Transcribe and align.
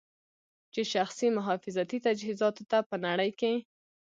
چې 0.73 0.81
شخصي 0.93 1.27
محافظتي 1.37 1.97
تجهیزاتو 2.07 2.63
ته 2.71 2.77
په 2.89 2.95
نړۍ 3.05 3.31
کې 3.39 3.53